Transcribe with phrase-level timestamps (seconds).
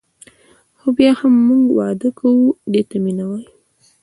[0.77, 3.47] خو بیا هم موږ واده کوو دې ته مینه وايي.